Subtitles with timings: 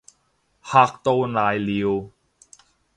[0.63, 2.09] 嚇到瀨尿